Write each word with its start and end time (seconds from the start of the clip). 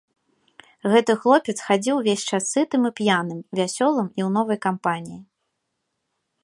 Гэты 0.93 1.11
хлопец 1.25 1.55
хадзіў 1.67 1.95
увесь 2.01 2.23
час 2.31 2.43
сытым 2.55 2.81
і 2.91 2.91
п'яным, 2.99 3.39
вясёлым 3.59 4.07
і 4.19 4.21
ў 4.27 4.29
новай 4.39 4.59
кампаніі. 4.67 5.21